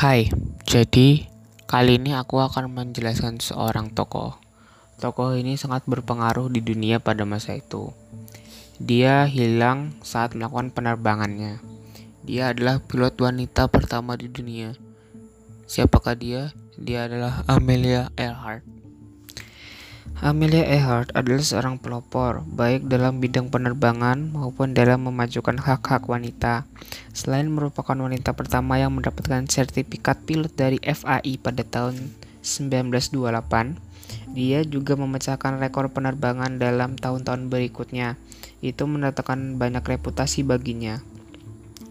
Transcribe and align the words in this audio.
Hai, 0.00 0.32
jadi 0.64 1.28
kali 1.68 2.00
ini 2.00 2.16
aku 2.16 2.40
akan 2.40 2.72
menjelaskan 2.72 3.36
seorang 3.36 3.92
tokoh. 3.92 4.32
Tokoh 4.96 5.36
ini 5.36 5.60
sangat 5.60 5.84
berpengaruh 5.84 6.48
di 6.48 6.64
dunia 6.64 7.04
pada 7.04 7.28
masa 7.28 7.60
itu. 7.60 7.92
Dia 8.80 9.28
hilang 9.28 9.92
saat 10.00 10.32
melakukan 10.32 10.72
penerbangannya. 10.72 11.60
Dia 12.24 12.56
adalah 12.56 12.80
pilot 12.80 13.12
wanita 13.20 13.68
pertama 13.68 14.16
di 14.16 14.32
dunia. 14.32 14.72
Siapakah 15.68 16.16
dia? 16.16 16.48
Dia 16.80 17.04
adalah 17.04 17.44
Amelia 17.44 18.08
Earhart. 18.16 18.64
Amelia 20.20 20.68
Earhart 20.68 21.16
adalah 21.16 21.40
seorang 21.40 21.80
pelopor, 21.80 22.44
baik 22.44 22.92
dalam 22.92 23.24
bidang 23.24 23.48
penerbangan 23.48 24.36
maupun 24.36 24.76
dalam 24.76 25.08
memajukan 25.08 25.56
hak-hak 25.56 26.04
wanita. 26.04 26.68
Selain 27.16 27.48
merupakan 27.48 27.96
wanita 27.96 28.36
pertama 28.36 28.76
yang 28.76 28.92
mendapatkan 28.92 29.48
sertifikat 29.48 30.20
pilot 30.28 30.52
dari 30.52 30.76
FAI 30.84 31.40
pada 31.40 31.64
tahun 31.64 32.12
1928, 32.44 34.36
dia 34.36 34.60
juga 34.68 34.92
memecahkan 35.00 35.56
rekor 35.56 35.88
penerbangan 35.88 36.60
dalam 36.60 37.00
tahun-tahun 37.00 37.48
berikutnya. 37.48 38.20
Itu 38.60 38.84
mendatangkan 38.84 39.56
banyak 39.56 39.80
reputasi 39.80 40.44
baginya 40.44 41.00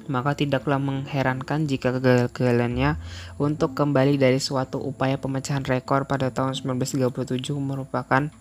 maka 0.10 0.34
tidaklah 0.34 0.82
mengherankan 0.82 1.70
jika 1.70 1.94
kegagalannya 1.96 2.98
untuk 3.38 3.78
kembali 3.78 4.18
dari 4.18 4.42
suatu 4.42 4.82
upaya 4.82 5.22
pemecahan 5.22 5.62
rekor 5.62 6.10
pada 6.10 6.34
tahun 6.34 6.58
1937 6.58 7.54
merupakan 7.62 8.34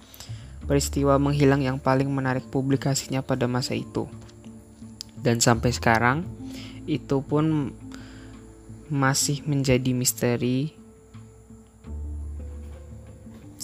peristiwa 0.64 1.20
menghilang 1.20 1.60
yang 1.60 1.76
paling 1.76 2.08
menarik 2.08 2.48
publikasinya 2.48 3.20
pada 3.20 3.44
masa 3.44 3.76
itu. 3.76 4.08
Dan 5.20 5.44
sampai 5.44 5.76
sekarang, 5.76 6.24
itu 6.88 7.20
pun 7.20 7.76
masih 8.88 9.44
menjadi 9.44 9.92
misteri 9.92 10.77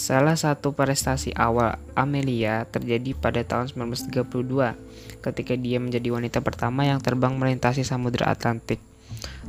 Salah 0.05 0.37
satu 0.37 0.77
prestasi 0.77 1.33
awal 1.33 1.81
Amelia 1.97 2.69
terjadi 2.69 3.17
pada 3.17 3.41
tahun 3.41 3.73
1932 3.73 4.77
ketika 5.25 5.57
dia 5.57 5.81
menjadi 5.81 6.13
wanita 6.13 6.45
pertama 6.45 6.85
yang 6.85 7.01
terbang 7.01 7.33
melintasi 7.41 7.89
Samudra 7.89 8.29
Atlantik. 8.29 8.85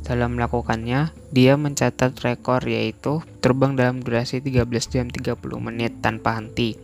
Dalam 0.08 0.39
melakukannya, 0.39 1.12
dia 1.36 1.59
mencatat 1.59 2.16
rekor 2.23 2.64
yaitu 2.72 3.20
terbang 3.44 3.75
dalam 3.75 4.00
durasi 4.00 4.39
13 4.39 4.64
jam 4.88 5.12
30 5.12 5.36
menit 5.59 6.00
tanpa 6.00 6.39
henti. 6.39 6.80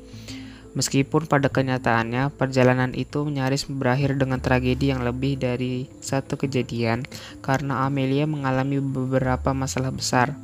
Meskipun 0.75 1.31
pada 1.31 1.47
kenyataannya 1.47 2.27
perjalanan 2.35 2.91
itu 2.91 3.23
nyaris 3.23 3.71
berakhir 3.71 4.19
dengan 4.19 4.43
tragedi 4.43 4.91
yang 4.91 5.07
lebih 5.07 5.39
dari 5.39 5.87
satu 6.03 6.35
kejadian 6.35 7.07
karena 7.39 7.87
Amelia 7.87 8.27
mengalami 8.27 8.83
beberapa 8.83 9.55
masalah 9.55 9.95
besar. 9.95 10.35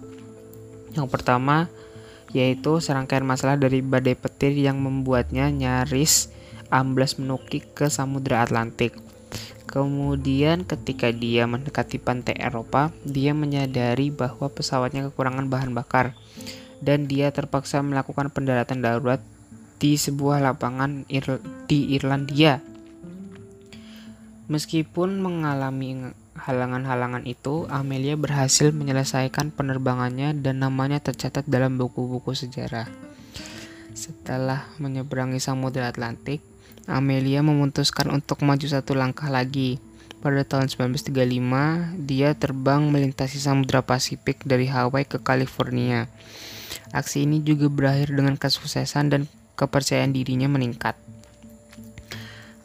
Yang 0.95 1.11
pertama, 1.11 1.67
yaitu 2.35 2.83
serangkaian 2.83 3.23
masalah 3.23 3.55
dari 3.55 3.79
badai 3.79 4.15
petir 4.15 4.55
yang 4.55 4.79
membuatnya 4.79 5.47
nyaris 5.51 6.31
amblas 6.67 7.15
menukik 7.15 7.71
ke 7.71 7.87
Samudra 7.87 8.43
Atlantik. 8.43 8.95
Kemudian 9.67 10.63
ketika 10.63 11.11
dia 11.11 11.43
mendekati 11.43 11.99
pantai 11.99 12.39
Eropa, 12.39 12.95
dia 13.03 13.35
menyadari 13.35 14.15
bahwa 14.15 14.47
pesawatnya 14.47 15.11
kekurangan 15.11 15.51
bahan 15.51 15.75
bakar 15.75 16.15
dan 16.79 17.09
dia 17.09 17.33
terpaksa 17.35 17.83
melakukan 17.83 18.31
pendaratan 18.31 18.79
darurat 18.79 19.19
di 19.77 19.99
sebuah 19.99 20.41
lapangan 20.41 21.05
Ir 21.11 21.43
di 21.69 21.93
Irlandia. 21.93 22.63
Meskipun 24.47 25.19
mengalami 25.19 26.15
halangan-halangan 26.41 27.25
itu, 27.25 27.65
Amelia 27.69 28.13
berhasil 28.13 28.69
menyelesaikan 28.73 29.49
penerbangannya 29.53 30.37
dan 30.37 30.61
namanya 30.61 31.01
tercatat 31.01 31.45
dalam 31.49 31.81
buku-buku 31.81 32.37
sejarah. 32.37 32.85
Setelah 33.97 34.69
menyeberangi 34.77 35.41
Samudra 35.41 35.89
Atlantik, 35.89 36.45
Amelia 36.85 37.41
memutuskan 37.41 38.13
untuk 38.13 38.45
maju 38.45 38.67
satu 38.69 38.93
langkah 38.93 39.27
lagi. 39.27 39.81
Pada 40.21 40.45
tahun 40.45 40.69
1935, 40.69 41.97
dia 42.05 42.33
terbang 42.37 42.85
melintasi 42.89 43.41
Samudra 43.41 43.81
Pasifik 43.81 44.45
dari 44.45 44.69
Hawaii 44.69 45.05
ke 45.05 45.17
California. 45.21 46.05
Aksi 46.93 47.25
ini 47.25 47.41
juga 47.41 47.67
berakhir 47.67 48.13
dengan 48.13 48.37
kesuksesan 48.37 49.13
dan 49.13 49.21
kepercayaan 49.57 50.13
dirinya 50.13 50.47
meningkat. 50.47 51.06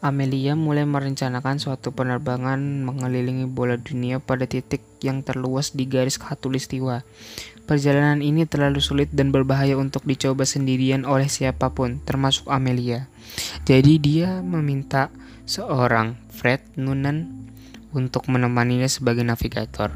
Amelia 0.03 0.51
mulai 0.59 0.83
merencanakan 0.83 1.63
suatu 1.63 1.95
penerbangan 1.95 2.59
mengelilingi 2.83 3.47
bola 3.47 3.79
dunia 3.79 4.19
pada 4.19 4.43
titik 4.43 4.83
yang 4.99 5.23
terluas 5.23 5.71
di 5.71 5.87
garis 5.87 6.19
khatulistiwa. 6.19 7.07
Perjalanan 7.63 8.19
ini 8.19 8.43
terlalu 8.43 8.83
sulit 8.83 9.07
dan 9.15 9.31
berbahaya 9.31 9.79
untuk 9.79 10.03
dicoba 10.03 10.43
sendirian 10.43 11.07
oleh 11.07 11.31
siapa 11.31 11.71
pun, 11.71 12.03
termasuk 12.03 12.51
Amelia. 12.51 13.07
Jadi 13.63 13.95
dia 14.03 14.43
meminta 14.43 15.07
seorang 15.47 16.19
Fred 16.35 16.59
Noonan 16.75 17.47
untuk 17.95 18.27
menemaninya 18.27 18.91
sebagai 18.91 19.23
navigator. 19.23 19.95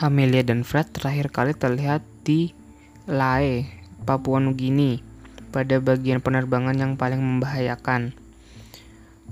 Amelia 0.00 0.40
dan 0.40 0.64
Fred 0.64 0.88
terakhir 0.96 1.28
kali 1.28 1.52
terlihat 1.52 2.00
di 2.24 2.56
Lae, 3.04 3.68
Papua 4.08 4.40
Nugini, 4.40 5.04
pada 5.52 5.76
bagian 5.76 6.24
penerbangan 6.24 6.80
yang 6.80 6.96
paling 6.96 7.20
membahayakan. 7.20 8.16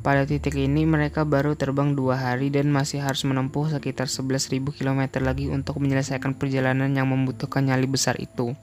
Pada 0.00 0.26
titik 0.26 0.58
ini 0.58 0.82
mereka 0.82 1.22
baru 1.22 1.54
terbang 1.54 1.94
dua 1.94 2.18
hari 2.18 2.50
dan 2.50 2.72
masih 2.74 3.04
harus 3.04 3.22
menempuh 3.22 3.70
sekitar 3.70 4.10
11.000 4.10 4.64
km 4.74 5.00
lagi 5.22 5.46
untuk 5.52 5.78
menyelesaikan 5.78 6.34
perjalanan 6.34 6.90
yang 6.90 7.06
membutuhkan 7.06 7.68
nyali 7.68 7.86
besar 7.86 8.18
itu. 8.18 8.56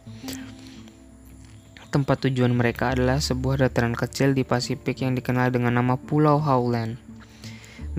Tempat 1.92 2.28
tujuan 2.28 2.56
mereka 2.56 2.96
adalah 2.96 3.20
sebuah 3.20 3.68
dataran 3.68 3.96
kecil 3.96 4.32
di 4.32 4.48
Pasifik 4.48 5.04
yang 5.04 5.12
dikenal 5.12 5.52
dengan 5.52 5.76
nama 5.76 6.00
Pulau 6.00 6.40
Howland. 6.40 6.96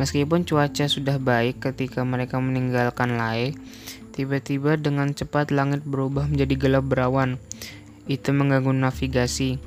Meskipun 0.00 0.48
cuaca 0.48 0.88
sudah 0.88 1.20
baik 1.20 1.60
ketika 1.60 2.00
mereka 2.00 2.40
meninggalkan 2.40 3.20
Lae, 3.20 3.52
tiba-tiba 4.16 4.80
dengan 4.80 5.12
cepat 5.12 5.52
langit 5.52 5.84
berubah 5.84 6.24
menjadi 6.24 6.54
gelap 6.56 6.88
berawan. 6.88 7.36
Itu 8.08 8.32
mengganggu 8.32 8.72
navigasi 8.72 9.60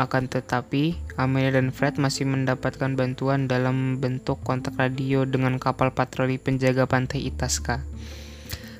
akan 0.00 0.32
tetapi, 0.32 0.96
Amelia 1.20 1.60
dan 1.60 1.68
Fred 1.76 2.00
masih 2.00 2.24
mendapatkan 2.24 2.96
bantuan 2.96 3.44
dalam 3.44 4.00
bentuk 4.00 4.40
kontak 4.40 4.80
radio 4.80 5.28
dengan 5.28 5.60
kapal 5.60 5.92
patroli 5.92 6.40
penjaga 6.40 6.88
pantai 6.88 7.28
Itasca. 7.28 7.84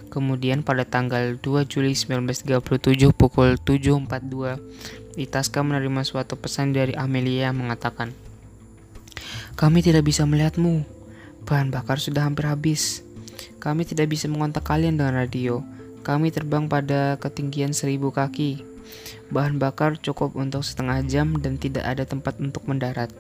Kemudian 0.09 0.65
pada 0.65 0.89
tanggal 0.89 1.37
2 1.37 1.69
Juli 1.69 1.93
1937 1.93 3.13
pukul 3.13 3.61
7.42, 3.61 5.21
Itasca 5.21 5.61
menerima 5.61 6.03
suatu 6.09 6.41
pesan 6.41 6.73
dari 6.73 6.97
Amelia 6.97 7.53
yang 7.53 7.61
mengatakan, 7.61 8.17
Kami 9.61 9.85
tidak 9.85 10.09
bisa 10.09 10.25
melihatmu. 10.25 10.89
Bahan 11.45 11.69
bakar 11.69 12.01
sudah 12.01 12.25
hampir 12.25 12.49
habis. 12.49 13.05
Kami 13.61 13.85
tidak 13.85 14.09
bisa 14.09 14.25
mengontak 14.25 14.65
kalian 14.65 14.97
dengan 14.97 15.21
radio. 15.21 15.61
Kami 16.01 16.33
terbang 16.33 16.65
pada 16.65 17.21
ketinggian 17.21 17.77
seribu 17.77 18.09
kaki. 18.09 18.70
Bahan 19.31 19.63
bakar 19.63 19.99
cukup 19.99 20.35
untuk 20.35 20.67
setengah 20.67 21.07
jam 21.07 21.39
dan 21.39 21.57
tidak 21.57 21.87
ada 21.87 22.03
tempat 22.03 22.39
untuk 22.43 22.67
mendarat. 22.67 23.11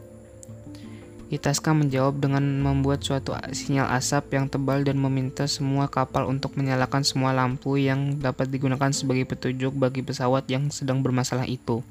Itaska 1.30 1.70
menjawab 1.70 2.18
dengan 2.18 2.42
membuat 2.42 3.06
suatu 3.06 3.38
sinyal 3.54 3.86
asap 3.94 4.34
yang 4.34 4.50
tebal 4.50 4.82
dan 4.82 4.98
meminta 4.98 5.46
semua 5.46 5.86
kapal 5.86 6.26
untuk 6.26 6.58
menyalakan 6.58 7.06
semua 7.06 7.30
lampu 7.30 7.78
yang 7.78 8.18
dapat 8.18 8.50
digunakan 8.50 8.90
sebagai 8.90 9.30
petunjuk 9.30 9.70
bagi 9.78 10.02
pesawat 10.02 10.50
yang 10.50 10.74
sedang 10.74 11.06
bermasalah 11.06 11.46
itu. 11.46 11.86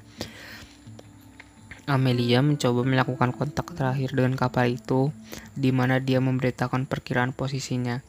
Amelia 1.88 2.44
mencoba 2.44 2.84
melakukan 2.84 3.32
kontak 3.32 3.72
terakhir 3.72 4.12
dengan 4.12 4.36
kapal 4.36 4.76
itu, 4.76 5.08
di 5.56 5.72
mana 5.72 5.98
dia 5.98 6.20
memberitakan 6.20 6.84
perkiraan 6.84 7.32
posisinya. 7.32 8.04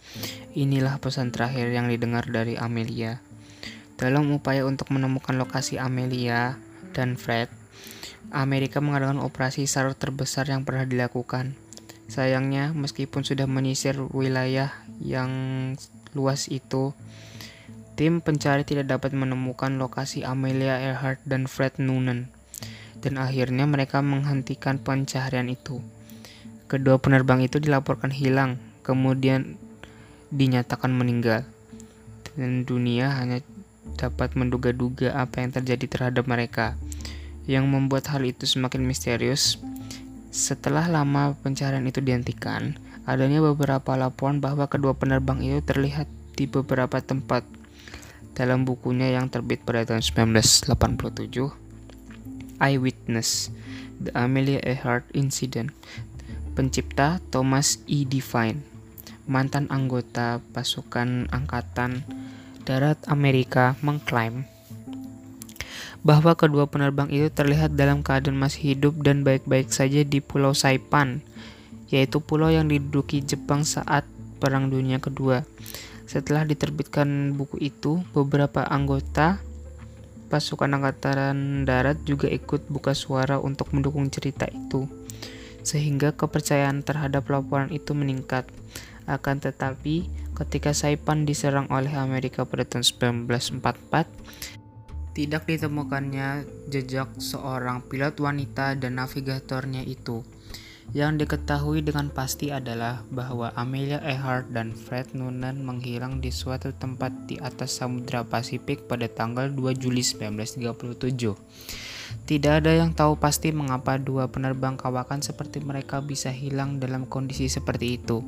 Inilah 0.53 0.99
pesan 0.99 1.31
terakhir 1.31 1.71
yang 1.71 1.87
didengar 1.87 2.27
dari 2.27 2.59
Amelia. 2.59 3.23
Dalam 4.01 4.33
upaya 4.33 4.65
untuk 4.65 4.89
menemukan 4.89 5.37
lokasi 5.37 5.77
Amelia 5.77 6.57
dan 6.97 7.21
Fred, 7.21 7.53
Amerika 8.33 8.81
mengadakan 8.81 9.21
operasi 9.21 9.69
SAR 9.69 9.93
terbesar 9.93 10.49
yang 10.49 10.65
pernah 10.65 10.89
dilakukan. 10.89 11.53
Sayangnya, 12.09 12.73
meskipun 12.73 13.21
sudah 13.21 13.45
menyisir 13.45 13.93
wilayah 14.09 14.73
yang 14.97 15.29
luas 16.17 16.49
itu, 16.49 16.97
tim 17.93 18.25
pencari 18.25 18.65
tidak 18.65 18.89
dapat 18.89 19.13
menemukan 19.13 19.77
lokasi 19.77 20.25
Amelia 20.25 20.81
Earhart 20.81 21.21
dan 21.29 21.45
Fred 21.45 21.77
Noonan, 21.77 22.33
dan 23.05 23.21
akhirnya 23.21 23.69
mereka 23.69 24.01
menghentikan 24.01 24.81
pencarian 24.81 25.45
itu. 25.45 25.77
Kedua 26.65 26.97
penerbang 26.97 27.45
itu 27.45 27.61
dilaporkan 27.61 28.09
hilang, 28.09 28.57
kemudian 28.81 29.61
dinyatakan 30.33 30.89
meninggal, 30.89 31.45
dan 32.33 32.65
dunia 32.65 33.13
hanya 33.13 33.45
dapat 33.97 34.33
menduga-duga 34.33 35.13
apa 35.17 35.41
yang 35.45 35.53
terjadi 35.53 35.85
terhadap 35.85 36.25
mereka. 36.25 36.77
Yang 37.45 37.65
membuat 37.69 38.09
hal 38.13 38.21
itu 38.25 38.45
semakin 38.45 38.85
misterius, 38.85 39.57
setelah 40.31 40.87
lama 40.87 41.35
pencarian 41.43 41.83
itu 41.83 41.99
dihentikan, 41.99 42.79
adanya 43.03 43.43
beberapa 43.43 43.97
laporan 43.99 44.39
bahwa 44.39 44.69
kedua 44.71 44.95
penerbang 44.95 45.43
itu 45.43 45.59
terlihat 45.59 46.07
di 46.39 46.47
beberapa 46.47 47.03
tempat. 47.03 47.43
Dalam 48.31 48.63
bukunya 48.63 49.11
yang 49.11 49.27
terbit 49.27 49.61
pada 49.67 49.83
tahun 49.83 49.99
1987, 49.99 51.51
Eyewitness, 52.63 53.51
The 53.99 54.15
Amelia 54.15 54.63
Earhart 54.63 55.03
Incident, 55.11 55.75
pencipta 56.55 57.19
Thomas 57.27 57.83
E. 57.91 58.07
Devine, 58.07 58.63
mantan 59.27 59.67
anggota 59.67 60.39
pasukan 60.55 61.27
angkatan 61.29 62.07
darat 62.63 62.97
Amerika 63.09 63.75
mengklaim 63.81 64.45
bahwa 66.01 66.33
kedua 66.33 66.65
penerbang 66.65 67.09
itu 67.13 67.29
terlihat 67.29 67.77
dalam 67.77 68.01
keadaan 68.01 68.37
masih 68.37 68.73
hidup 68.73 68.97
dan 69.05 69.21
baik-baik 69.21 69.69
saja 69.69 70.01
di 70.01 70.17
Pulau 70.17 70.57
Saipan, 70.57 71.21
yaitu 71.93 72.17
pulau 72.17 72.49
yang 72.49 72.65
diduduki 72.65 73.21
Jepang 73.21 73.61
saat 73.61 74.05
Perang 74.41 74.73
Dunia 74.73 74.97
Kedua. 74.97 75.45
Setelah 76.09 76.43
diterbitkan 76.43 77.37
buku 77.37 77.61
itu, 77.61 78.01
beberapa 78.11 78.65
anggota 78.65 79.39
pasukan 80.33 80.79
angkatan 80.79 81.67
darat 81.67 82.01
juga 82.07 82.31
ikut 82.31 82.71
buka 82.71 82.97
suara 82.97 83.37
untuk 83.37 83.69
mendukung 83.75 84.09
cerita 84.09 84.49
itu, 84.49 84.89
sehingga 85.61 86.17
kepercayaan 86.17 86.81
terhadap 86.81 87.29
laporan 87.29 87.69
itu 87.69 87.93
meningkat. 87.93 88.49
Akan 89.09 89.41
tetapi, 89.41 90.09
ketika 90.37 90.73
Saipan 90.73 91.25
diserang 91.25 91.65
oleh 91.73 91.93
Amerika 91.97 92.45
pada 92.45 92.65
tahun 92.65 92.83
1944, 92.85 94.05
tidak 95.11 95.43
ditemukannya 95.43 96.47
jejak 96.71 97.19
seorang 97.19 97.83
pilot 97.83 98.15
wanita 98.15 98.79
dan 98.79 98.95
navigatornya 98.95 99.83
itu. 99.83 100.23
Yang 100.91 101.23
diketahui 101.23 101.87
dengan 101.87 102.11
pasti 102.11 102.51
adalah 102.51 102.99
bahwa 103.07 103.55
Amelia 103.55 104.03
Earhart 104.03 104.51
dan 104.51 104.75
Fred 104.75 105.15
Noonan 105.15 105.63
menghilang 105.63 106.19
di 106.19 106.35
suatu 106.35 106.75
tempat 106.75 107.31
di 107.31 107.39
atas 107.39 107.79
Samudra 107.79 108.27
Pasifik 108.27 108.91
pada 108.91 109.07
tanggal 109.07 109.47
2 109.47 109.71
Juli 109.79 110.03
1937. 110.03 111.31
Tidak 112.29 112.63
ada 112.63 112.71
yang 112.71 112.95
tahu 112.95 113.19
pasti 113.19 113.51
mengapa 113.51 113.99
dua 113.99 114.31
penerbang 114.31 114.79
kawakan 114.79 115.19
seperti 115.19 115.59
mereka 115.59 115.99
bisa 115.99 116.31
hilang 116.31 116.79
dalam 116.79 117.03
kondisi 117.03 117.51
seperti 117.51 117.99
itu, 117.99 118.23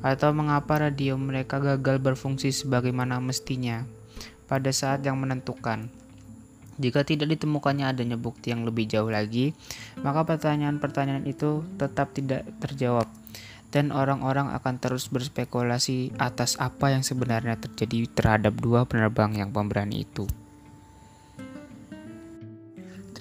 atau 0.00 0.32
mengapa 0.32 0.80
radio 0.80 1.20
mereka 1.20 1.60
gagal 1.60 2.00
berfungsi 2.00 2.48
sebagaimana 2.48 3.20
mestinya 3.20 3.84
pada 4.48 4.72
saat 4.72 5.04
yang 5.04 5.20
menentukan. 5.20 5.92
Jika 6.80 7.04
tidak 7.04 7.36
ditemukannya 7.36 7.84
adanya 7.84 8.16
bukti 8.16 8.48
yang 8.48 8.64
lebih 8.64 8.88
jauh 8.88 9.12
lagi, 9.12 9.52
maka 10.00 10.24
pertanyaan-pertanyaan 10.24 11.28
itu 11.28 11.60
tetap 11.76 12.16
tidak 12.16 12.48
terjawab, 12.64 13.04
dan 13.68 13.92
orang-orang 13.92 14.48
akan 14.56 14.80
terus 14.80 15.12
berspekulasi 15.12 16.16
atas 16.16 16.56
apa 16.56 16.96
yang 16.96 17.04
sebenarnya 17.04 17.60
terjadi 17.60 18.08
terhadap 18.08 18.56
dua 18.56 18.88
penerbang 18.88 19.36
yang 19.36 19.52
pemberani 19.52 20.08
itu. 20.08 20.24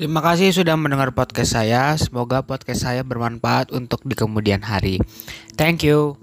Terima 0.02 0.18
kasih 0.18 0.50
sudah 0.50 0.74
mendengar 0.74 1.14
podcast 1.14 1.54
saya. 1.54 1.94
Semoga 1.94 2.42
podcast 2.42 2.90
saya 2.90 3.06
bermanfaat 3.06 3.70
untuk 3.70 4.02
di 4.02 4.18
kemudian 4.18 4.66
hari. 4.66 4.98
Thank 5.54 5.86
you. 5.86 6.18